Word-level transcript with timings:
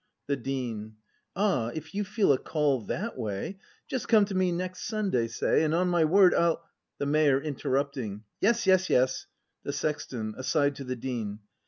The 0.25 0.35
Dean. 0.35 0.95
Ah, 1.35 1.67
if 1.75 1.93
you 1.93 2.03
feel 2.03 2.33
a 2.33 2.39
call 2.39 2.81
that 2.85 3.19
way. 3.19 3.59
Just 3.87 4.07
come 4.07 4.25
to 4.25 4.33
me 4.33 4.51
next 4.51 4.85
Sunday, 4.87 5.27
say, 5.27 5.61
And 5.63 5.75
on 5.75 5.89
my 5.89 6.05
word 6.05 6.33
I'll 6.33 6.67
The 6.97 7.05
Mayor. 7.05 7.39
[Interrupting.] 7.39 8.23
Yes, 8.39 8.65
yes, 8.65 8.89
yes! 8.89 9.27
The 9.61 9.71
Sexton. 9.71 10.33
[Aside 10.39 10.73
to 10.77 10.83
the 10.83 10.95
Dean. 10.95 11.37